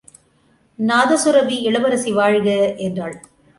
நாதசுரபி 0.79 1.59
இளவரசி 1.61 2.11
வாழ்க! 2.11 2.75
என்றாள். 2.77 3.15